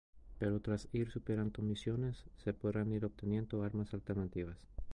Pero 0.39 0.59
tras 0.59 0.87
ir 0.93 1.11
superando 1.11 1.61
misiones, 1.61 2.23
se 2.43 2.55
podrán 2.55 2.91
ir 2.91 3.05
obteniendo 3.05 3.61
armas 3.61 3.93
alternativas. 3.93 4.57